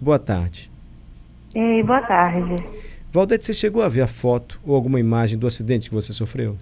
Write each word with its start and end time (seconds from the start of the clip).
Boa 0.00 0.18
tarde. 0.18 0.70
Ei, 1.54 1.82
boa 1.82 2.00
tarde. 2.00 2.56
Valdete, 3.12 3.44
você 3.44 3.52
chegou 3.52 3.82
a 3.82 3.88
ver 3.88 4.00
a 4.00 4.06
foto 4.06 4.58
ou 4.64 4.74
alguma 4.74 4.98
imagem 4.98 5.38
do 5.38 5.46
acidente 5.46 5.88
que 5.90 5.94
você 5.94 6.12
sofreu? 6.12 6.56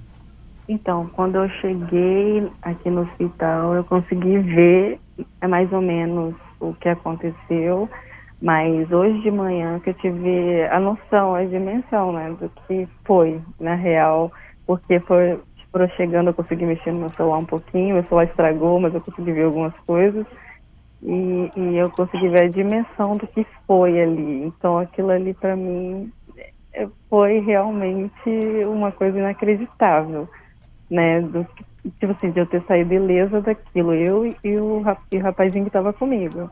Então, 0.68 1.08
quando 1.14 1.36
eu 1.36 1.48
cheguei 1.60 2.50
aqui 2.62 2.90
no 2.90 3.02
hospital, 3.02 3.74
eu 3.74 3.84
consegui 3.84 4.38
ver 4.38 4.98
é 5.40 5.46
mais 5.46 5.72
ou 5.72 5.80
menos 5.80 6.34
o 6.60 6.74
que 6.74 6.88
aconteceu, 6.88 7.88
mas 8.42 8.90
hoje 8.90 9.20
de 9.22 9.30
manhã 9.30 9.78
que 9.80 9.90
eu 9.90 9.94
tive 9.94 10.64
a 10.70 10.80
noção, 10.80 11.34
a 11.34 11.44
dimensão, 11.44 12.12
né, 12.12 12.34
do 12.40 12.50
que 12.66 12.88
foi, 13.04 13.40
na 13.60 13.74
real, 13.74 14.32
porque 14.66 14.98
foi, 15.00 15.38
tipo, 15.56 15.96
chegando 15.96 16.30
eu 16.30 16.34
consegui 16.34 16.66
mexer 16.66 16.92
no 16.92 17.00
meu 17.00 17.10
celular 17.12 17.38
um 17.38 17.44
pouquinho, 17.44 17.94
meu 17.94 18.04
celular 18.04 18.24
estragou, 18.24 18.80
mas 18.80 18.94
eu 18.94 19.00
consegui 19.00 19.32
ver 19.32 19.44
algumas 19.44 19.74
coisas, 19.86 20.26
e, 21.02 21.50
e 21.56 21.76
eu 21.76 21.90
consegui 21.90 22.28
ver 22.28 22.44
a 22.44 22.48
dimensão 22.48 23.16
do 23.16 23.26
que 23.26 23.46
foi 23.66 24.00
ali. 24.00 24.44
Então, 24.44 24.78
aquilo 24.78 25.10
ali 25.10 25.34
para 25.34 25.54
mim 25.56 26.12
é, 26.72 26.86
foi 27.08 27.40
realmente 27.40 28.30
uma 28.66 28.92
coisa 28.92 29.18
inacreditável, 29.18 30.28
né, 30.90 31.20
do, 31.20 31.46
tipo 31.98 32.12
assim, 32.12 32.30
de 32.30 32.40
eu 32.40 32.46
ter 32.46 32.62
saído 32.64 32.94
ilesa 32.94 33.40
daquilo, 33.40 33.94
eu 33.94 34.26
e 34.44 34.58
o, 34.58 34.82
e 35.10 35.16
o 35.16 35.20
rapazinho 35.20 35.64
que 35.64 35.68
estava 35.68 35.92
comigo. 35.92 36.50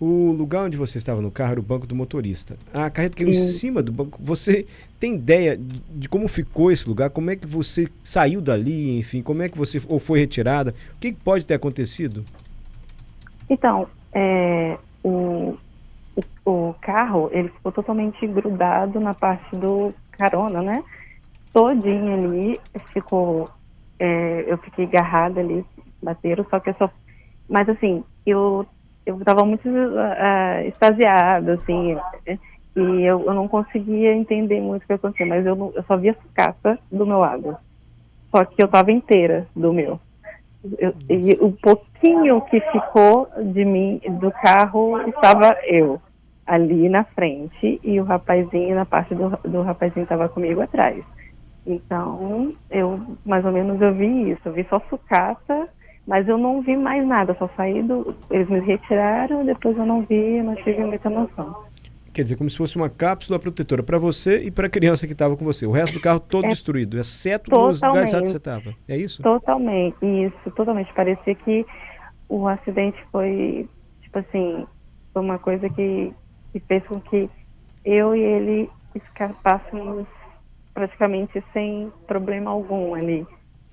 O 0.00 0.32
lugar 0.32 0.64
onde 0.64 0.76
você 0.76 0.98
estava 0.98 1.20
no 1.20 1.30
carro 1.30 1.52
era 1.52 1.60
o 1.60 1.62
banco 1.62 1.86
do 1.86 1.94
motorista. 1.94 2.56
A 2.72 2.90
carreta 2.90 3.16
caiu 3.16 3.30
em 3.30 3.34
cima 3.34 3.80
do 3.80 3.92
banco. 3.92 4.18
Você 4.20 4.66
tem 4.98 5.14
ideia 5.14 5.56
de, 5.56 5.80
de, 5.88 6.08
como 6.08 6.26
ficou 6.26 6.72
esse 6.72 6.86
lugar? 6.86 7.10
Como 7.10 7.30
é 7.30 7.36
que 7.36 7.46
você 7.46 7.88
saiu 8.02 8.40
dali? 8.40 8.98
Enfim, 8.98 9.22
como 9.22 9.42
é 9.42 9.48
que 9.48 9.56
você 9.56 9.80
ou 9.88 10.00
foi 10.00 10.18
retirada? 10.18 10.74
O 10.96 10.98
que 10.98 11.12
pode 11.12 11.46
ter 11.46 11.54
acontecido? 11.54 12.24
Então, 13.48 13.86
é, 14.12 14.78
o, 15.02 15.56
o, 16.44 16.74
carro 16.80 17.28
ele 17.32 17.48
ficou 17.48 17.72
totalmente 17.72 18.26
grudado 18.26 19.00
na 19.00 19.14
parte 19.14 19.54
do 19.56 19.92
carona, 20.12 20.62
né? 20.62 20.82
Todinho 21.52 22.14
ali 22.14 22.60
ficou. 22.92 23.48
É, 23.98 24.44
eu 24.46 24.58
fiquei 24.58 24.86
agarrada 24.86 25.40
ali, 25.40 25.64
bateram, 26.02 26.44
só 26.50 26.58
que 26.58 26.70
eu 26.70 26.74
só. 26.74 26.90
Mas 27.48 27.68
assim, 27.68 28.02
eu 28.26 28.66
eu 29.06 29.18
estava 29.18 29.44
muito 29.44 29.68
uh, 29.68 30.66
extasiada, 30.66 31.54
assim, 31.54 31.96
e 32.26 33.02
eu, 33.02 33.22
eu, 33.24 33.34
não 33.34 33.46
conseguia 33.46 34.14
entender 34.14 34.60
muito 34.60 34.82
o 34.82 34.86
que 34.86 34.92
acontecia, 34.94 35.26
mas 35.26 35.44
eu, 35.46 35.72
eu 35.76 35.82
só 35.84 35.96
via 35.96 36.14
sucata 36.14 36.78
do 36.90 37.06
meu 37.06 37.18
lado. 37.18 37.56
Só 38.34 38.44
que 38.44 38.60
eu 38.60 38.66
estava 38.66 38.90
inteira 38.90 39.46
do 39.54 39.72
meu. 39.72 40.00
Eu, 40.78 40.94
e 41.08 41.32
o 41.40 41.52
pouquinho 41.52 42.40
que 42.42 42.60
ficou 42.60 43.28
de 43.52 43.64
mim, 43.64 44.00
do 44.20 44.30
carro, 44.30 45.00
estava 45.08 45.56
eu 45.64 46.00
ali 46.46 46.88
na 46.88 47.04
frente 47.04 47.80
e 47.82 48.00
o 48.00 48.04
rapazinho, 48.04 48.74
na 48.74 48.84
parte 48.84 49.14
do, 49.14 49.30
do 49.44 49.62
rapazinho 49.62 50.04
estava 50.04 50.28
comigo 50.28 50.60
atrás. 50.60 51.04
Então, 51.66 52.52
eu, 52.70 53.00
mais 53.24 53.44
ou 53.44 53.52
menos, 53.52 53.80
eu 53.80 53.94
vi 53.94 54.30
isso. 54.30 54.42
Eu 54.44 54.52
vi 54.52 54.66
só 54.68 54.80
sucata 54.90 55.68
mas 56.06 56.28
eu 56.28 56.36
não 56.36 56.60
vi 56.60 56.76
mais 56.76 57.06
nada, 57.06 57.34
só 57.38 57.48
saí 57.56 57.82
do. 57.82 58.14
Eles 58.30 58.48
me 58.48 58.60
retiraram, 58.60 59.44
depois 59.44 59.76
eu 59.76 59.86
não 59.86 60.02
vi, 60.02 60.42
não 60.42 60.54
tive 60.56 60.84
muita 60.84 61.08
noção. 61.08 61.64
Quer 62.14 62.22
dizer, 62.22 62.36
como 62.36 62.48
se 62.48 62.56
fosse 62.56 62.76
uma 62.76 62.88
cápsula 62.88 63.40
protetora 63.40 63.82
para 63.82 63.98
você 63.98 64.44
e 64.44 64.50
para 64.50 64.68
a 64.68 64.70
criança 64.70 65.06
que 65.06 65.12
estava 65.12 65.36
com 65.36 65.44
você. 65.44 65.66
O 65.66 65.72
resto 65.72 65.94
do 65.94 66.00
carro 66.00 66.20
todo 66.20 66.46
é, 66.46 66.48
destruído, 66.48 66.96
exceto 66.98 67.50
nos 67.50 67.82
lugares 67.82 68.12
que 68.12 68.20
você 68.20 68.36
estava. 68.36 68.74
É 68.88 68.96
isso? 68.96 69.20
Totalmente, 69.22 69.96
isso, 70.02 70.50
totalmente. 70.52 70.94
Parecia 70.94 71.34
que 71.34 71.66
o 72.28 72.46
acidente 72.46 72.96
foi, 73.10 73.68
tipo 74.00 74.18
assim, 74.20 74.64
uma 75.14 75.38
coisa 75.38 75.68
que, 75.68 76.12
que 76.52 76.60
fez 76.60 76.86
com 76.86 77.00
que 77.00 77.28
eu 77.84 78.14
e 78.14 78.20
ele 78.20 78.70
escapássemos 78.94 80.06
praticamente 80.72 81.42
sem 81.52 81.92
problema 82.06 82.50
algum 82.50 82.94
ali. 82.94 83.26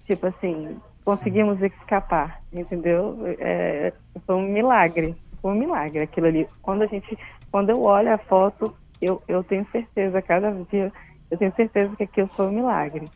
Tipo 0.06 0.28
assim, 0.28 0.78
conseguimos 1.04 1.60
Sim. 1.60 1.66
escapar, 1.66 2.42
entendeu? 2.52 3.18
É, 3.40 3.94
foi 4.26 4.36
um 4.36 4.48
milagre, 4.48 5.16
foi 5.42 5.52
um 5.52 5.56
milagre 5.56 6.02
aquilo 6.02 6.28
ali. 6.28 6.48
Quando 6.62 6.84
a 6.84 6.88
gente, 6.88 7.18
quando 7.52 7.70
eu 7.70 7.82
olho 7.82 8.14
a 8.14 8.18
foto, 8.18 8.74
eu, 9.02 9.22
eu 9.28 9.44
tenho 9.44 9.66
certeza, 9.72 10.22
cada 10.22 10.52
dia, 10.72 10.92
eu 11.30 11.38
tenho 11.38 11.54
certeza 11.56 11.96
que 11.96 12.04
aquilo 12.04 12.28
foi 12.36 12.48
um 12.48 12.52
milagre. 12.52 13.10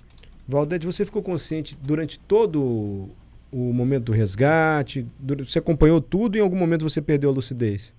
Valdete, 0.48 0.86
você 0.86 1.06
ficou 1.06 1.24
consciente 1.24 1.78
durante 1.82 2.20
todo 2.20 3.10
o 3.52 3.74
momento 3.74 4.06
do 4.06 4.12
resgate? 4.12 5.08
Você 5.40 5.60
acompanhou 5.60 6.02
tudo 6.02 6.36
e 6.36 6.40
em 6.40 6.44
algum 6.44 6.58
momento 6.58 6.88
você 6.88 7.02
perdeu 7.02 7.30
a 7.30 7.34
lucidez? 7.34 7.94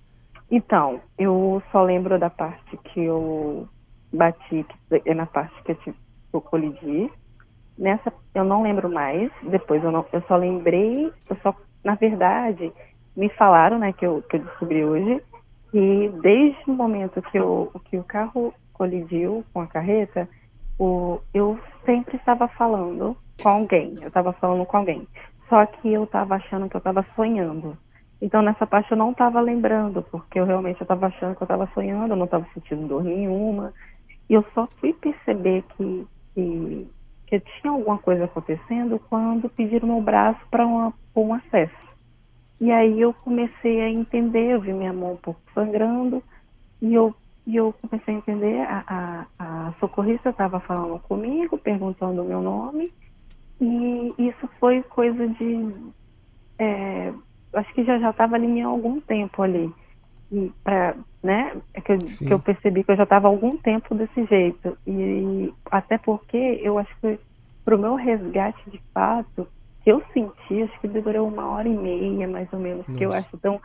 Então, 0.49 1.01
eu 1.17 1.61
só 1.71 1.83
lembro 1.83 2.17
da 2.17 2.29
parte 2.29 2.77
que 2.77 3.01
eu 3.01 3.67
bati, 4.13 4.65
que 4.89 5.01
é 5.05 5.13
na 5.13 5.25
parte 5.25 5.53
que 5.63 5.71
eu, 5.71 5.95
eu 6.33 6.41
colidi, 6.41 7.11
Nessa 7.77 8.11
eu 8.33 8.43
não 8.43 8.63
lembro 8.63 8.89
mais, 8.89 9.31
depois 9.43 9.83
eu, 9.83 9.91
não, 9.91 10.03
eu 10.11 10.21
só 10.27 10.35
lembrei, 10.35 11.11
eu 11.29 11.37
só, 11.43 11.55
na 11.83 11.93
verdade, 11.93 12.71
me 13.15 13.29
falaram, 13.29 13.77
né, 13.77 13.93
que 13.93 14.05
eu, 14.05 14.23
que 14.23 14.37
eu 14.37 14.39
descobri 14.39 14.83
hoje, 14.83 15.21
que 15.77 16.09
desde 16.23 16.71
o 16.71 16.73
momento 16.73 17.21
que, 17.21 17.37
eu, 17.37 17.71
que 17.85 17.97
o 17.97 18.03
carro 18.03 18.51
colidiu 18.73 19.45
com 19.53 19.61
a 19.61 19.67
carreta, 19.67 20.27
o, 20.79 21.19
eu 21.31 21.59
sempre 21.85 22.17
estava 22.17 22.47
falando 22.47 23.15
com 23.39 23.49
alguém, 23.49 23.93
eu 24.01 24.07
estava 24.07 24.33
falando 24.33 24.65
com 24.65 24.77
alguém. 24.77 25.07
Só 25.47 25.63
que 25.67 25.93
eu 25.93 26.05
estava 26.05 26.33
achando 26.33 26.67
que 26.67 26.75
eu 26.75 26.79
estava 26.79 27.05
sonhando. 27.15 27.77
Então 28.19 28.41
nessa 28.41 28.65
parte 28.65 28.89
eu 28.89 28.97
não 28.97 29.11
estava 29.11 29.39
lembrando, 29.39 30.01
porque 30.01 30.39
eu 30.39 30.45
realmente 30.45 30.81
estava 30.81 31.05
achando 31.05 31.35
que 31.35 31.43
eu 31.43 31.45
estava 31.45 31.69
sonhando, 31.75 32.13
eu 32.13 32.17
não 32.17 32.25
estava 32.25 32.47
sentindo 32.55 32.87
dor 32.87 33.03
nenhuma. 33.03 33.71
E 34.27 34.33
eu 34.33 34.43
só 34.55 34.67
fui 34.79 34.93
perceber 34.93 35.63
que, 35.75 36.07
que 36.33 36.87
que 37.27 37.41
tinha 37.41 37.73
alguma 37.73 37.97
coisa 37.97 38.23
acontecendo 38.23 38.99
quando 39.09 39.49
pediram 39.49 39.89
meu 39.89 40.01
braço 40.01 40.39
para 40.49 40.65
um 40.65 41.33
acesso. 41.33 41.86
E 42.59 42.71
aí 42.71 42.99
eu 42.99 43.13
comecei 43.13 43.81
a 43.81 43.89
entender, 43.89 44.53
eu 44.53 44.61
vi 44.61 44.73
minha 44.73 44.93
mão 44.93 45.13
um 45.13 45.17
pouco 45.17 45.39
sangrando, 45.53 46.23
e 46.81 46.93
eu, 46.93 47.13
e 47.45 47.55
eu 47.55 47.73
comecei 47.81 48.15
a 48.15 48.17
entender, 48.17 48.61
a, 48.61 48.83
a, 48.87 49.67
a 49.67 49.73
socorrista 49.79 50.29
estava 50.29 50.59
falando 50.59 50.99
comigo, 50.99 51.57
perguntando 51.57 52.21
o 52.21 52.25
meu 52.25 52.41
nome, 52.41 52.91
e 53.59 54.13
isso 54.17 54.47
foi 54.59 54.83
coisa 54.83 55.27
de. 55.27 55.75
É, 56.59 57.13
acho 57.53 57.73
que 57.73 57.83
já 57.83 57.99
já 57.99 58.09
estava 58.09 58.35
ali 58.35 58.61
há 58.61 58.67
algum 58.67 58.99
tempo 58.99 59.41
ali. 59.41 59.71
E 60.31 60.51
pra, 60.63 60.95
né, 61.23 61.55
é 61.73 61.81
que 61.81 61.91
eu, 61.91 61.99
que 61.99 62.33
eu 62.33 62.39
percebi 62.39 62.83
que 62.83 62.91
eu 62.91 62.97
já 62.97 63.03
estava 63.03 63.27
algum 63.27 63.57
tempo 63.57 63.95
desse 63.95 64.25
jeito. 64.25 64.77
E 64.85 65.53
até 65.71 65.97
porque 65.97 66.37
eu 66.61 66.77
acho 66.77 66.93
que 66.99 67.19
para 67.63 67.75
o 67.75 67.79
meu 67.79 67.95
resgate 67.95 68.69
de 68.69 68.81
fato, 68.93 69.47
eu 69.89 70.03
senti, 70.13 70.63
acho 70.63 70.79
que 70.81 70.87
demorou 70.87 71.27
uma 71.27 71.49
hora 71.51 71.67
e 71.67 71.75
meia, 71.75 72.27
mais 72.27 72.51
ou 72.51 72.59
menos, 72.59 72.85
Nossa. 72.87 72.97
que 72.97 73.05
eu 73.05 73.13
acho. 73.13 73.29
Então, 73.33 73.61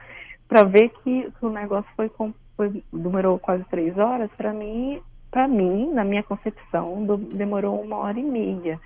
para 0.48 0.62
ver 0.62 0.90
que, 1.02 1.32
o 1.40 1.48
negócio 1.48 1.90
foi, 1.96 2.10
foi 2.56 2.82
demorou 2.92 3.38
quase 3.38 3.64
três 3.64 3.96
horas, 3.98 4.30
para 4.36 4.52
mim, 4.52 5.00
para 5.30 5.48
mim, 5.48 5.92
na 5.92 6.04
minha 6.04 6.22
concepção, 6.22 7.04
do, 7.04 7.16
demorou 7.16 7.80
uma 7.80 7.96
hora 7.96 8.18
e 8.18 8.22
meia, 8.22 8.78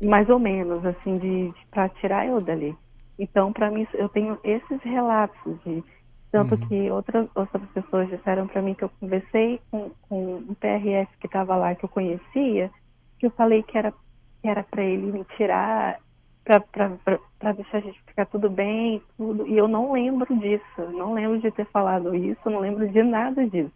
mais 0.00 0.28
ou 0.28 0.38
menos, 0.38 0.84
assim, 0.84 1.18
de, 1.18 1.50
de 1.50 1.66
para 1.70 1.88
tirar 1.88 2.26
eu 2.26 2.40
dali. 2.40 2.76
Então, 3.18 3.52
para 3.52 3.70
mim, 3.70 3.86
eu 3.94 4.08
tenho 4.10 4.38
esses 4.44 4.80
relatos 4.82 5.58
de 5.64 5.82
tanto 6.30 6.54
uhum. 6.54 6.68
que 6.68 6.90
outras, 6.90 7.28
outras 7.34 7.68
pessoas 7.70 8.08
disseram 8.10 8.46
para 8.46 8.60
mim 8.60 8.74
que 8.74 8.84
eu 8.84 8.90
conversei 9.00 9.60
com, 9.70 9.90
com 10.08 10.36
um 10.36 10.54
PRF 10.54 11.10
que 11.18 11.26
estava 11.26 11.56
lá, 11.56 11.74
que 11.74 11.84
eu 11.84 11.88
conhecia, 11.88 12.70
que 13.18 13.26
eu 13.26 13.30
falei 13.30 13.62
que 13.62 13.78
era, 13.78 13.92
que 14.42 14.48
era 14.48 14.62
para 14.62 14.82
ele 14.82 15.12
me 15.12 15.24
tirar, 15.36 15.98
para 16.46 17.52
deixar 17.52 17.78
a 17.78 17.80
gente 17.80 18.00
ficar 18.06 18.26
tudo 18.26 18.48
bem, 18.48 19.02
tudo. 19.16 19.46
E 19.48 19.56
eu 19.56 19.66
não 19.66 19.92
lembro 19.92 20.26
disso, 20.38 20.90
não 20.92 21.12
lembro 21.12 21.40
de 21.40 21.50
ter 21.50 21.66
falado 21.66 22.14
isso, 22.14 22.48
não 22.48 22.60
lembro 22.60 22.88
de 22.88 23.02
nada 23.02 23.44
disso. 23.46 23.72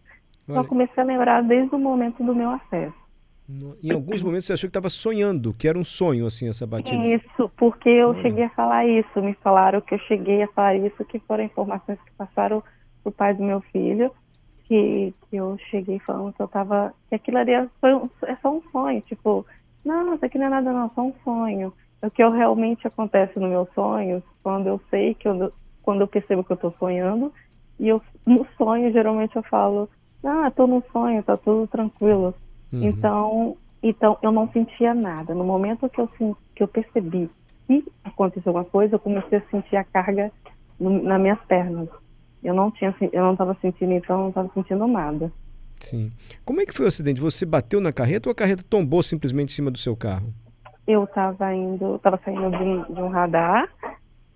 Olha. 0.48 0.62
Só 0.62 0.65
comecei 0.65 1.03
a 1.03 1.06
lembrar 1.06 1.42
desde 1.42 1.74
o 1.74 1.78
momento 1.78 2.22
do 2.22 2.34
meu 2.34 2.50
acesso. 2.50 3.00
Em 3.83 3.91
alguns 3.91 4.22
momentos 4.22 4.47
você 4.47 4.53
achou 4.53 4.68
que 4.68 4.71
estava 4.71 4.89
sonhando, 4.89 5.53
que 5.53 5.66
era 5.66 5.77
um 5.77 5.83
sonho, 5.83 6.24
assim, 6.24 6.48
essa 6.48 6.65
batida. 6.65 7.04
Isso, 7.04 7.50
porque 7.56 7.89
eu 7.89 8.10
Olha. 8.10 8.22
cheguei 8.22 8.45
a 8.45 8.50
falar 8.50 8.86
isso. 8.86 9.21
Me 9.21 9.34
falaram 9.34 9.80
que 9.80 9.95
eu 9.95 9.98
cheguei 10.00 10.42
a 10.42 10.48
falar 10.48 10.77
isso, 10.77 11.04
que 11.04 11.18
foram 11.18 11.42
informações 11.42 11.98
que 12.00 12.12
passaram 12.12 12.62
pro 13.03 13.10
pai 13.10 13.34
do 13.34 13.42
meu 13.42 13.60
filho, 13.72 14.12
que, 14.65 15.12
que 15.28 15.36
eu 15.36 15.59
cheguei 15.68 15.98
falando 15.98 16.33
que 16.33 16.41
eu 16.41 16.47
estava 16.47 16.95
que 17.09 17.16
aquilo 17.16 17.39
ali 17.39 17.53
é, 17.53 17.68
foi 17.80 17.91
é 18.27 18.36
só 18.36 18.56
um 18.56 18.62
sonho, 18.71 19.00
tipo, 19.00 19.45
não, 19.84 20.15
isso 20.15 20.24
aqui 20.24 20.39
não 20.39 20.47
é 20.47 20.50
nada 20.50 20.72
não, 20.72 20.86
é 20.86 20.91
só 20.95 21.03
um 21.03 21.15
sonho. 21.24 21.72
O 22.02 22.10
que 22.10 22.22
eu 22.22 22.30
realmente 22.30 22.86
acontece 22.86 23.38
no 23.38 23.48
meu 23.48 23.68
sonho, 23.74 24.22
quando 24.42 24.66
eu 24.66 24.80
sei 24.91 25.14
que 25.14 25.28
eu, 25.28 25.52
quando 25.82 26.00
eu 26.00 26.08
percebo 26.08 26.42
que 26.42 26.52
eu 26.52 26.54
estou 26.54 26.74
sonhando, 26.78 27.32
e 27.78 27.88
eu, 27.88 28.00
no 28.26 28.47
sonho, 28.56 28.92
geralmente 28.92 29.36
eu 29.36 29.42
falo, 29.42 29.88
ah, 30.24 30.48
estou 30.48 30.66
no 30.66 30.82
sonho, 30.92 31.22
tá 31.22 31.36
tudo 31.36 31.66
tranquilo. 31.66 32.34
Uhum. 32.72 32.84
Então, 32.84 33.56
então 33.82 34.18
eu 34.22 34.32
não 34.32 34.50
sentia 34.52 34.94
nada. 34.94 35.34
No 35.34 35.44
momento 35.44 35.88
que 35.88 36.00
eu, 36.00 36.08
que 36.54 36.62
eu 36.62 36.68
percebi 36.68 37.28
que 37.66 37.84
aconteceu 38.04 38.50
alguma 38.50 38.64
coisa, 38.64 38.94
eu 38.94 38.98
comecei 38.98 39.38
a 39.38 39.50
sentir 39.50 39.76
a 39.76 39.84
carga 39.84 40.32
no, 40.78 41.02
nas 41.02 41.20
minhas 41.20 41.38
pernas. 41.47 41.88
Eu 42.42 42.54
não 42.54 42.70
tinha, 42.70 42.94
eu 43.12 43.22
não 43.22 43.32
estava 43.32 43.56
sentindo, 43.60 43.92
então 43.92 44.18
não 44.18 44.28
estava 44.30 44.50
sentindo 44.54 44.86
nada. 44.86 45.30
Sim. 45.80 46.10
Como 46.44 46.60
é 46.60 46.66
que 46.66 46.74
foi 46.74 46.84
o 46.86 46.88
acidente? 46.88 47.20
Você 47.20 47.47
bateu 47.47 47.80
na 47.80 47.92
carreta 47.92 48.28
ou 48.28 48.32
a 48.32 48.34
carreta 48.34 48.64
tombou 48.68 49.02
simplesmente 49.02 49.50
em 49.50 49.54
cima 49.54 49.70
do 49.70 49.78
seu 49.78 49.97
carro? 49.97 50.32
Eu 50.91 51.04
estava 51.04 51.54
indo, 51.54 51.97
estava 51.97 52.19
saindo 52.25 52.51
de 52.51 52.63
um, 52.63 52.83
de 52.83 53.01
um, 53.01 53.09
radar. 53.09 53.69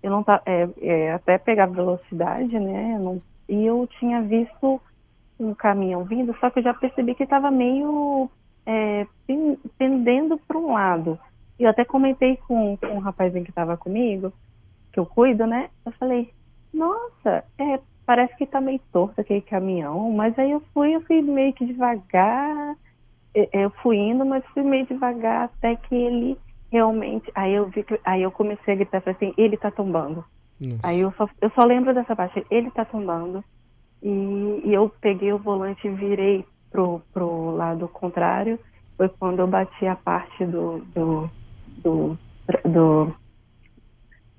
Eu 0.01 0.09
não 0.09 0.23
tá, 0.23 0.41
é, 0.45 0.69
é, 0.81 1.11
até 1.11 1.37
pegar 1.37 1.65
velocidade, 1.65 2.57
né? 2.57 2.97
Não, 2.97 3.21
e 3.49 3.65
eu 3.65 3.85
tinha 3.99 4.21
visto 4.21 4.79
um 5.37 5.53
caminhão 5.53 6.05
vindo, 6.05 6.33
só 6.39 6.49
que 6.49 6.59
eu 6.59 6.63
já 6.63 6.73
percebi 6.73 7.13
que 7.13 7.23
estava 7.23 7.51
meio 7.51 8.29
é, 8.65 9.05
pendendo 9.77 10.37
para 10.47 10.57
um 10.57 10.73
lado. 10.73 11.19
E 11.59 11.63
eu 11.63 11.69
até 11.69 11.83
comentei 11.83 12.37
com, 12.47 12.77
com 12.77 12.87
um 12.87 12.99
rapazinho 12.99 13.43
que 13.43 13.51
estava 13.51 13.75
comigo, 13.75 14.31
que 14.93 14.99
eu 14.99 15.05
cuido, 15.05 15.45
né? 15.45 15.69
Eu 15.85 15.91
falei, 15.93 16.31
nossa, 16.73 17.43
é, 17.57 17.79
parece 18.05 18.35
que 18.37 18.45
tá 18.45 18.61
meio 18.61 18.79
torto 18.93 19.19
aquele 19.19 19.41
caminhão, 19.41 20.09
mas 20.11 20.37
aí 20.39 20.51
eu 20.51 20.61
fui, 20.73 20.95
eu 20.95 21.01
fui 21.01 21.21
meio 21.21 21.53
que 21.53 21.65
devagar, 21.65 22.75
eu 23.51 23.69
fui 23.81 23.97
indo, 23.97 24.25
mas 24.25 24.43
fui 24.53 24.63
meio 24.63 24.85
devagar 24.85 25.45
até 25.45 25.75
que 25.75 25.93
ele 25.93 26.37
realmente, 26.71 27.29
aí 27.35 27.53
eu 27.53 27.67
vi 27.67 27.83
que, 27.83 27.99
aí 28.03 28.21
eu 28.21 28.31
comecei 28.31 28.73
a 28.73 28.77
gritar 28.77 29.03
assim, 29.05 29.33
ele 29.37 29.57
tá 29.57 29.69
tombando. 29.69 30.23
Nossa. 30.59 30.79
Aí 30.83 31.01
eu 31.01 31.11
só, 31.13 31.29
eu 31.41 31.49
só 31.51 31.63
lembro 31.65 31.93
dessa 31.93 32.15
parte, 32.15 32.45
ele 32.49 32.71
tá 32.71 32.85
tombando, 32.85 33.43
e, 34.01 34.61
e 34.65 34.73
eu 34.73 34.89
peguei 35.01 35.33
o 35.33 35.37
volante 35.37 35.87
e 35.87 35.91
virei 35.91 36.45
pro, 36.71 37.01
pro 37.13 37.51
lado 37.51 37.87
contrário, 37.87 38.59
foi 38.97 39.09
quando 39.09 39.39
eu 39.39 39.47
bati 39.47 39.85
a 39.85 39.95
parte 39.95 40.45
do, 40.45 40.79
do, 40.93 41.29
do, 41.83 42.17
do, 42.63 43.15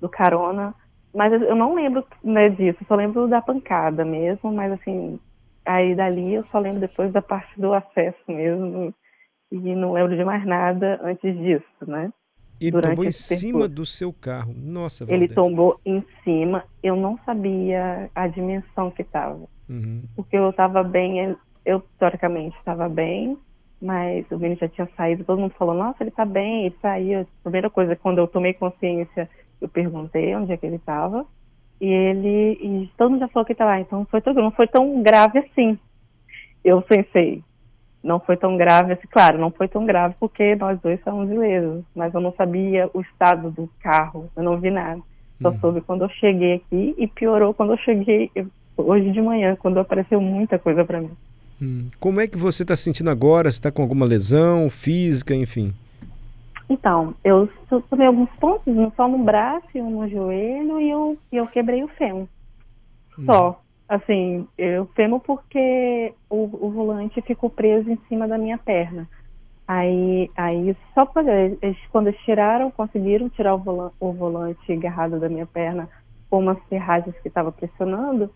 do 0.01 0.09
carona, 0.09 0.75
mas 1.15 1.33
eu 1.33 1.55
não 1.55 1.75
lembro 1.75 2.05
né, 2.23 2.49
disso, 2.51 2.79
só 2.87 2.95
lembro 2.95 3.29
da 3.29 3.41
pancada 3.41 4.05
mesmo, 4.05 4.53
mas 4.53 4.73
assim, 4.73 5.19
aí 5.67 5.95
dali 5.95 6.35
eu 6.35 6.45
só 6.47 6.59
lembro 6.59 6.81
depois 6.81 7.13
da 7.13 7.21
parte 7.21 7.61
do 7.61 7.73
acesso 7.75 8.19
mesmo, 8.29 8.95
e 9.51 9.75
não 9.75 9.93
lembro 9.93 10.17
de 10.17 10.25
mais 10.25 10.45
nada 10.45 11.01
antes 11.03 11.37
disso, 11.39 11.65
né? 11.87 12.13
Ele 12.61 12.71
Durante 12.71 12.91
tombou 12.91 13.05
em 13.05 13.13
cima 13.13 13.69
do 13.69 13.85
seu 13.85 14.13
carro. 14.13 14.55
Nossa, 14.57 15.05
Valdez. 15.05 15.23
Ele 15.23 15.35
tombou 15.35 15.79
em 15.85 16.03
cima. 16.25 16.65
Eu 16.83 16.97
não 16.97 17.19
sabia 17.19 18.11
a 18.15 18.27
dimensão 18.29 18.91
que 18.91 19.03
estava. 19.03 19.47
Uhum. 19.69 20.05
Porque 20.17 20.37
eu 20.39 20.49
estava 20.49 20.83
bem, 20.83 21.37
eu 21.67 21.83
teoricamente 21.99 22.57
estava 22.57 22.89
bem, 22.89 23.37
mas 23.81 24.25
o 24.31 24.39
menino 24.39 24.59
já 24.59 24.69
tinha 24.69 24.89
saído. 24.97 25.23
Todo 25.23 25.39
mundo 25.39 25.55
falou: 25.59 25.75
Nossa, 25.75 26.03
ele 26.03 26.09
está 26.09 26.25
bem, 26.25 26.65
ele 26.65 26.77
saiu. 26.81 27.21
A 27.21 27.27
primeira 27.43 27.69
coisa, 27.69 27.95
quando 27.95 28.19
eu 28.19 28.27
tomei 28.27 28.55
consciência 28.55 29.29
eu 29.61 29.69
perguntei 29.69 30.35
onde 30.35 30.53
é 30.53 30.57
que 30.57 30.67
ele 30.67 30.77
estava 30.77 31.27
e 31.81 31.87
ele 31.87 32.59
e 32.61 32.91
todo 32.97 33.11
mundo 33.11 33.21
já 33.21 33.29
falou 33.29 33.45
que 33.45 33.53
estava 33.53 33.73
lá. 33.73 33.81
Então 33.81 34.07
foi 34.11 34.21
tudo, 34.21 34.41
não 34.41 34.51
foi 34.51 34.67
tão 34.67 35.03
grave 35.03 35.39
assim. 35.39 35.79
Eu 36.65 36.83
pensei, 36.83 37.43
não 38.03 38.21
foi 38.21 38.37
tão 38.37 38.57
grave 38.57 38.93
assim. 38.93 39.09
Claro, 39.11 39.39
não 39.39 39.51
foi 39.51 39.69
tão 39.69 39.85
grave 39.85 40.15
porque 40.19 40.57
nós 40.57 40.81
dois 40.81 41.01
somos 41.03 41.31
ilesos, 41.31 41.85
mas 41.95 42.13
eu 42.15 42.21
não 42.21 42.33
sabia 42.35 42.91
o 42.93 43.01
estado 43.01 43.51
do 43.51 43.69
carro, 43.81 44.31
eu 44.37 44.43
não 44.43 44.59
vi 44.59 44.71
nada. 44.71 45.01
Só 45.41 45.51
uhum. 45.51 45.61
soube 45.61 45.81
quando 45.83 46.03
eu 46.03 46.09
cheguei 46.09 46.55
aqui 46.55 46.95
e 46.97 47.07
piorou 47.07 47.53
quando 47.53 47.73
eu 47.73 47.79
cheguei 47.79 48.31
hoje 48.77 49.11
de 49.11 49.21
manhã, 49.21 49.57
quando 49.57 49.79
apareceu 49.79 50.21
muita 50.21 50.59
coisa 50.59 50.85
para 50.85 51.01
mim. 51.01 51.11
Hum. 51.61 51.89
Como 51.99 52.21
é 52.21 52.27
que 52.27 52.39
você 52.39 52.63
está 52.63 52.77
se 52.77 52.83
sentindo 52.83 53.11
agora? 53.11 53.51
Você 53.51 53.59
está 53.59 53.71
com 53.71 53.83
alguma 53.83 54.07
lesão 54.07 54.69
física, 54.71 55.35
enfim? 55.35 55.75
Então, 56.69 57.15
eu 57.23 57.49
tomei 57.89 58.07
alguns 58.07 58.31
pontos, 58.41 58.77
um 58.77 58.91
só 58.93 59.07
no 59.07 59.19
braço 59.19 59.67
e 59.75 59.81
um 59.81 59.91
no 59.91 60.09
joelho, 60.09 60.81
e 60.81 60.91
eu, 60.91 61.19
eu 61.31 61.47
quebrei 61.47 61.85
o 61.85 61.89
fêmur. 61.89 62.27
Hum. 63.19 63.25
Só. 63.27 63.61
Assim, 63.89 64.49
eu 64.59 64.87
fêmur 64.97 65.21
porque 65.21 66.13
o, 66.29 66.45
o 66.67 66.71
volante 66.71 67.23
ficou 67.23 67.49
preso 67.49 67.89
em 67.89 67.99
cima 68.09 68.27
da 68.27 68.37
minha 68.37 68.59
perna. 68.59 69.09
Aí, 69.69 70.31
aí 70.37 70.77
só 70.93 71.07
para 71.07 71.33
eles, 71.33 71.77
quando 71.91 72.09
eles 72.09 72.21
tiraram, 72.21 72.71
conseguiram 72.71 73.29
tirar 73.29 73.55
o 73.55 73.59
volante, 73.59 73.95
o 74.01 74.13
volante 74.13 74.73
agarrado 74.73 75.21
da 75.21 75.29
minha 75.29 75.47
perna 75.47 75.89
com 76.29 76.41
umas 76.41 76.59
ferragens 76.69 77.17
que 77.21 77.29
estava 77.29 77.53
pressionando, 77.53 78.31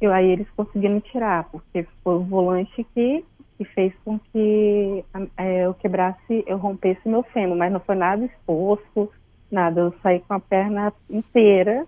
eu, 0.00 0.12
aí 0.12 0.26
eles 0.30 0.48
conseguiram 0.56 1.00
tirar, 1.00 1.44
porque 1.50 1.86
foi 2.02 2.14
o 2.14 2.24
volante 2.24 2.84
que 2.94 3.24
que 3.58 3.64
fez 3.64 3.92
com 4.04 4.18
que 4.18 5.04
é, 5.36 5.66
eu 5.66 5.74
quebrasse, 5.74 6.44
eu 6.46 6.56
rompesse 6.56 7.06
meu 7.08 7.24
fêmur, 7.24 7.56
mas 7.56 7.72
não 7.72 7.80
foi 7.80 7.96
nada 7.96 8.24
exposto, 8.24 9.10
nada. 9.50 9.80
Eu 9.80 9.94
saí 10.00 10.20
com 10.20 10.34
a 10.34 10.40
perna 10.40 10.92
inteira, 11.10 11.84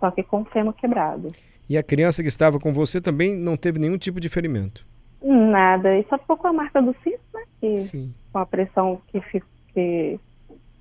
só 0.00 0.10
que 0.10 0.22
com 0.22 0.40
o 0.40 0.44
fêmur 0.46 0.72
quebrado. 0.72 1.30
E 1.68 1.76
a 1.76 1.82
criança 1.82 2.22
que 2.22 2.28
estava 2.28 2.58
com 2.58 2.72
você 2.72 3.00
também 3.00 3.36
não 3.36 3.56
teve 3.56 3.78
nenhum 3.78 3.98
tipo 3.98 4.18
de 4.18 4.30
ferimento? 4.30 4.84
Nada, 5.22 5.96
e 5.98 6.04
só 6.04 6.18
ficou 6.18 6.36
com 6.36 6.48
a 6.48 6.52
marca 6.52 6.80
do 6.80 6.94
cinto, 7.04 7.20
né? 7.34 7.42
Que, 7.60 7.80
Sim. 7.82 8.14
Com 8.32 8.38
a 8.38 8.46
pressão 8.46 9.00
que, 9.08 9.20
que, 9.20 9.42
que, 9.72 10.20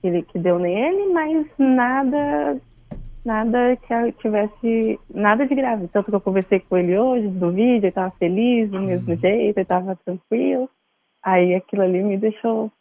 ele, 0.03 0.23
que 0.23 0.39
deu 0.39 0.57
nele, 0.57 1.13
mas 1.13 1.47
nada 1.57 2.57
nada 3.25 3.75
que 3.77 4.11
tivesse 4.21 4.99
nada 5.13 5.47
de 5.47 5.55
grave. 5.55 5.87
Tanto 5.87 6.09
que 6.09 6.15
eu 6.15 6.21
conversei 6.21 6.59
com 6.59 6.77
ele 6.77 6.97
hoje 6.97 7.27
no 7.27 7.51
vídeo, 7.51 7.77
ele 7.77 7.87
estava 7.87 8.11
feliz 8.19 8.69
do 8.69 8.81
mesmo 8.81 9.11
uhum. 9.11 9.17
jeito, 9.17 9.57
ele 9.57 9.61
estava 9.61 9.95
tranquilo. 9.95 10.69
Aí 11.23 11.55
aquilo 11.55 11.83
ali 11.83 12.03
me 12.03 12.17
deixou 12.17 12.71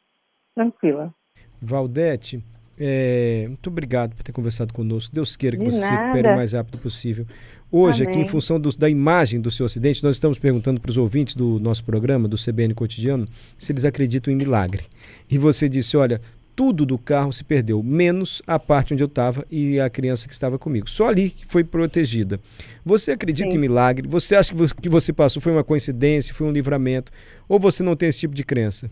tranquila. 0.54 1.14
Valdete, 1.60 2.42
é, 2.78 3.44
muito 3.46 3.68
obrigado 3.68 4.16
por 4.16 4.24
ter 4.24 4.32
conversado 4.32 4.72
conosco. 4.72 5.14
Deus 5.14 5.36
queira 5.36 5.56
que 5.56 5.64
de 5.64 5.70
você 5.70 5.80
nada. 5.80 5.94
se 5.94 6.02
recupere 6.02 6.28
o 6.28 6.36
mais 6.36 6.52
rápido 6.52 6.78
possível. 6.78 7.26
Hoje, 7.70 8.02
Amém. 8.02 8.12
aqui 8.12 8.22
em 8.22 8.28
função 8.28 8.60
do, 8.60 8.76
da 8.76 8.88
imagem 8.88 9.40
do 9.40 9.50
seu 9.50 9.64
acidente, 9.64 10.02
nós 10.02 10.16
estamos 10.16 10.38
perguntando 10.38 10.80
para 10.80 10.90
os 10.90 10.98
ouvintes 10.98 11.34
do 11.34 11.58
nosso 11.58 11.84
programa, 11.84 12.28
do 12.28 12.36
CBN 12.36 12.74
Cotidiano, 12.74 13.26
se 13.56 13.72
eles 13.72 13.84
acreditam 13.84 14.32
em 14.32 14.36
milagre. 14.36 14.82
E 15.30 15.38
você 15.38 15.68
disse: 15.68 15.96
olha, 15.96 16.20
tudo 16.54 16.84
do 16.84 16.98
carro 16.98 17.32
se 17.32 17.42
perdeu, 17.42 17.82
menos 17.82 18.42
a 18.46 18.58
parte 18.58 18.92
onde 18.92 19.02
eu 19.02 19.06
estava 19.06 19.44
e 19.50 19.80
a 19.80 19.88
criança 19.88 20.26
que 20.26 20.34
estava 20.34 20.58
comigo. 20.58 20.88
Só 20.88 21.08
ali 21.08 21.30
que 21.30 21.46
foi 21.46 21.64
protegida. 21.64 22.38
Você 22.84 23.12
acredita 23.12 23.50
Sim. 23.50 23.56
em 23.56 23.60
milagre? 23.60 24.06
Você 24.08 24.36
acha 24.36 24.54
que 24.54 24.62
o 24.62 24.74
que 24.76 24.88
você 24.88 25.12
passou 25.12 25.40
foi 25.40 25.52
uma 25.52 25.64
coincidência, 25.64 26.34
foi 26.34 26.46
um 26.46 26.52
livramento? 26.52 27.10
Ou 27.48 27.58
você 27.58 27.82
não 27.82 27.96
tem 27.96 28.08
esse 28.08 28.20
tipo 28.20 28.34
de 28.34 28.44
crença? 28.44 28.90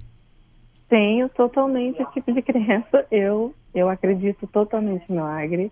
Tenho 0.88 1.28
totalmente 1.28 2.00
esse 2.00 2.12
tipo 2.12 2.32
de 2.32 2.42
crença. 2.42 3.06
Eu, 3.10 3.54
eu 3.74 3.88
acredito 3.88 4.46
totalmente 4.46 5.04
em 5.08 5.14
milagre. 5.14 5.70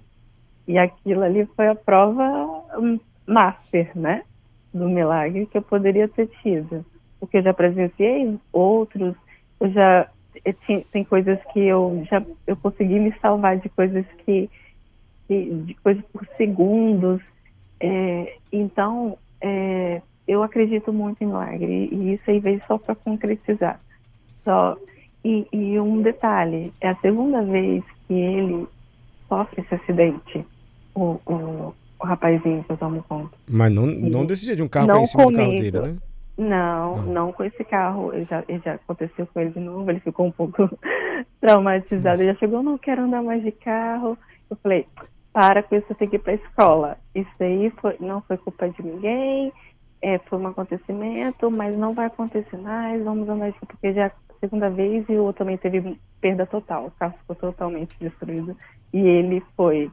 E 0.66 0.76
aquilo 0.76 1.22
ali 1.22 1.48
foi 1.56 1.68
a 1.68 1.74
prova 1.74 2.64
hum, 2.78 3.00
master, 3.26 3.90
né? 3.94 4.22
Do 4.72 4.88
milagre 4.88 5.46
que 5.46 5.56
eu 5.56 5.62
poderia 5.62 6.06
ter 6.08 6.28
tido. 6.42 6.84
Porque 7.18 7.38
eu 7.38 7.42
já 7.42 7.54
presenciei 7.54 8.38
outros, 8.52 9.14
eu 9.58 9.70
já 9.72 10.08
tem 10.92 11.04
coisas 11.04 11.38
que 11.52 11.60
eu 11.60 12.04
já 12.10 12.22
eu 12.46 12.56
consegui 12.56 12.98
me 12.98 13.12
salvar 13.20 13.58
de 13.58 13.68
coisas 13.68 14.04
que, 14.24 14.48
que 15.26 15.54
de 15.66 15.74
coisas 15.74 16.04
por 16.12 16.26
segundos. 16.36 17.20
É, 17.80 18.36
então 18.52 19.16
é, 19.40 20.02
eu 20.26 20.42
acredito 20.42 20.92
muito 20.92 21.22
em 21.22 21.26
milagre 21.26 21.88
e 21.92 22.14
isso 22.14 22.30
aí 22.30 22.40
veio 22.40 22.62
só 22.66 22.78
para 22.78 22.94
concretizar. 22.94 23.80
Só 24.44 24.76
e, 25.24 25.46
e, 25.52 25.78
um 25.80 26.00
detalhe 26.00 26.72
é 26.80 26.88
a 26.88 26.96
segunda 26.96 27.42
vez 27.42 27.84
que 28.06 28.14
ele 28.14 28.66
sofre 29.28 29.62
esse 29.62 29.74
acidente 29.74 30.44
o, 30.94 31.20
o, 31.26 31.74
o 31.98 32.06
rapazinho 32.06 32.64
que 32.64 32.70
eu 32.72 32.76
tomo 32.76 33.04
conta. 33.08 33.36
Mas 33.48 33.72
não 33.72 33.86
não 33.86 34.24
desse 34.24 34.44
dia 34.44 34.56
de 34.56 34.62
um 34.62 34.68
carro 34.68 35.00
em 35.00 35.06
cima 35.06 35.26
do 35.26 35.32
carro 35.32 35.50
dele 35.50 35.80
né 35.80 35.96
não, 36.38 37.02
não 37.02 37.32
com 37.32 37.42
esse 37.42 37.64
carro. 37.64 38.14
Ele 38.14 38.24
já, 38.24 38.44
ele 38.48 38.62
já 38.64 38.74
aconteceu 38.74 39.26
com 39.26 39.40
ele 39.40 39.50
de 39.50 39.60
novo, 39.60 39.90
ele 39.90 40.00
ficou 40.00 40.26
um 40.26 40.30
pouco 40.30 40.70
traumatizado. 41.40 42.22
Ele 42.22 42.32
já 42.32 42.38
chegou, 42.38 42.62
não 42.62 42.78
quero 42.78 43.02
andar 43.02 43.22
mais 43.22 43.42
de 43.42 43.50
carro. 43.50 44.16
Eu 44.48 44.56
falei, 44.56 44.86
para 45.32 45.62
com 45.62 45.74
isso, 45.74 45.88
você 45.88 45.94
tem 45.94 46.08
que 46.08 46.16
ir 46.16 46.20
para 46.20 46.32
a 46.32 46.36
escola. 46.36 46.98
Isso 47.14 47.30
aí 47.40 47.70
foi, 47.80 47.96
não 47.98 48.20
foi 48.22 48.36
culpa 48.38 48.68
de 48.68 48.82
ninguém, 48.82 49.52
é, 50.00 50.18
foi 50.20 50.38
um 50.38 50.46
acontecimento, 50.46 51.50
mas 51.50 51.76
não 51.76 51.92
vai 51.92 52.06
acontecer 52.06 52.56
mais, 52.56 53.02
vamos 53.02 53.28
andar 53.28 53.50
de 53.50 53.58
porque 53.66 53.92
já 53.92 54.04
é 54.04 54.06
a 54.06 54.12
segunda 54.40 54.70
vez 54.70 55.04
e 55.08 55.12
o 55.14 55.24
outro 55.24 55.40
também 55.40 55.58
teve 55.58 55.98
perda 56.20 56.46
total. 56.46 56.86
O 56.86 56.90
carro 56.92 57.14
ficou 57.18 57.36
totalmente 57.36 57.96
destruído 58.00 58.56
e 58.92 58.98
ele 58.98 59.42
foi 59.56 59.90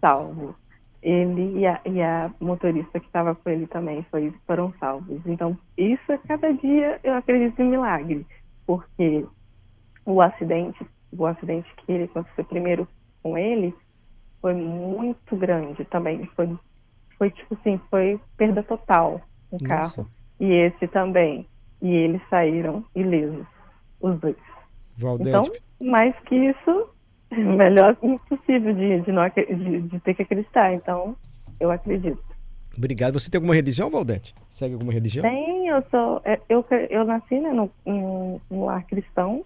salvo 0.00 0.54
ele 1.02 1.60
e 1.60 1.66
a, 1.66 1.80
e 1.84 2.02
a 2.02 2.30
motorista 2.40 2.98
que 2.98 3.06
estava 3.06 3.34
com 3.34 3.48
ele 3.48 3.66
também 3.66 4.04
foi, 4.10 4.32
foram 4.46 4.72
salvos. 4.80 5.20
Então, 5.26 5.56
isso 5.76 6.12
a 6.12 6.18
cada 6.18 6.52
dia 6.52 6.98
eu 7.02 7.14
acredito 7.14 7.60
em 7.60 7.70
milagre, 7.70 8.26
porque 8.66 9.24
o 10.04 10.20
acidente, 10.20 10.84
o 11.12 11.26
acidente 11.26 11.68
que 11.76 11.92
ele 11.92 12.04
aconteceu 12.04 12.44
primeiro 12.44 12.88
com 13.22 13.36
ele, 13.36 13.74
foi 14.40 14.54
muito 14.54 15.36
grande 15.36 15.84
também. 15.86 16.26
Foi, 16.36 16.56
foi 17.18 17.30
tipo 17.30 17.54
assim, 17.54 17.80
foi 17.90 18.20
perda 18.36 18.62
total 18.62 19.20
no 19.50 19.58
carro. 19.60 20.06
E 20.38 20.46
esse 20.52 20.86
também. 20.88 21.46
E 21.82 21.88
eles 21.88 22.22
saíram 22.28 22.84
ilesos, 22.94 23.46
os 24.00 24.18
dois. 24.20 24.36
Valdete. 24.96 25.28
Então, 25.28 25.44
mais 25.80 26.18
que 26.20 26.34
isso, 26.34 26.88
melhor 27.56 27.96
impossível 28.02 28.74
de, 28.74 29.00
de, 29.00 29.12
não, 29.12 29.28
de, 29.28 29.82
de 29.82 30.00
ter 30.00 30.14
que 30.14 30.22
acreditar. 30.22 30.72
Então, 30.74 31.16
eu 31.58 31.70
acredito. 31.70 32.22
Obrigado. 32.76 33.18
Você 33.18 33.30
tem 33.30 33.38
alguma 33.38 33.54
religião, 33.54 33.90
Valdete? 33.90 34.34
Segue 34.48 34.74
alguma 34.74 34.92
religião? 34.92 35.22
Tem, 35.22 35.68
eu 35.68 35.82
sou. 35.90 36.20
é, 36.24 36.38
Eu, 36.48 36.64
eu 36.90 37.04
nasci 37.04 37.38
né, 37.40 37.52
no, 37.52 37.70
no, 37.84 38.40
no 38.50 38.64
lar 38.66 38.84
cristão, 38.86 39.44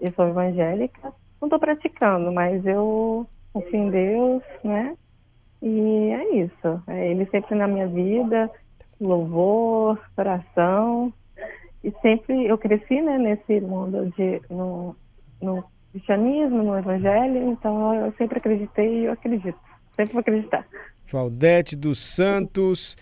eu 0.00 0.12
sou 0.12 0.28
evangélica. 0.28 1.12
Não 1.40 1.46
estou 1.46 1.58
praticando, 1.58 2.30
mas 2.32 2.64
eu 2.64 3.26
confio 3.52 3.80
em 3.80 3.90
Deus, 3.90 4.42
né? 4.62 4.96
E 5.60 6.10
é 6.10 6.36
isso. 6.36 6.82
É 6.86 7.10
Ele 7.10 7.26
sempre 7.26 7.56
na 7.56 7.66
minha 7.66 7.88
vida, 7.88 8.48
louvor, 9.00 10.00
oração. 10.16 11.12
E 11.82 11.90
sempre 12.00 12.46
eu 12.46 12.56
cresci 12.56 13.02
né, 13.02 13.18
nesse 13.18 13.60
mundo 13.60 14.12
de 14.16 14.40
no, 14.48 14.94
no 15.40 15.64
cristianismo, 15.92 16.62
no 16.62 16.78
evangelho, 16.78 17.50
então 17.50 17.94
eu 17.94 18.12
sempre 18.18 18.38
acreditei 18.38 19.02
e 19.02 19.04
eu 19.04 19.12
acredito. 19.12 19.58
Sempre 19.94 20.12
vou 20.12 20.20
acreditar. 20.20 20.66
Valdete 21.10 21.76
dos 21.76 21.98
Santos 21.98 22.96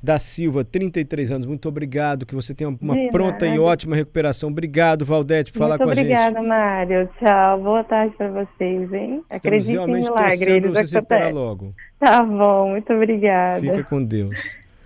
da 0.00 0.18
Silva, 0.18 0.64
33 0.64 1.32
anos. 1.32 1.46
Muito 1.46 1.68
obrigado. 1.68 2.24
Que 2.24 2.34
você 2.34 2.54
tenha 2.54 2.70
uma 2.70 2.96
pronta 3.10 3.46
e 3.46 3.58
ótima 3.58 3.96
recuperação. 3.96 4.48
Obrigado, 4.48 5.04
Valdete, 5.04 5.52
por 5.52 5.58
falar 5.58 5.78
Muito 5.78 5.84
com 5.84 5.90
a 5.90 5.94
gente. 5.94 6.12
obrigada, 6.12 6.42
Mário. 6.42 7.10
Tchau. 7.18 7.60
Boa 7.60 7.84
tarde 7.84 8.14
para 8.16 8.30
vocês, 8.30 8.92
hein? 8.92 9.22
Estamos 9.22 9.26
Acredite 9.30 9.70
em 9.70 9.74
realmente 9.74 10.04
milagre, 10.04 10.28
torcendo 10.30 10.50
eles 10.50 10.70
você 10.70 10.86
se 10.86 10.94
recuperar 10.94 11.34
logo. 11.34 11.74
Tá 11.98 12.22
bom, 12.22 12.70
muito 12.70 12.92
obrigada. 12.92 13.60
Fica 13.60 13.84
com 13.84 14.02
Deus. 14.02 14.36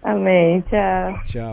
Amém. 0.02 0.62
Tchau. 0.62 1.22
Tchau. 1.24 1.44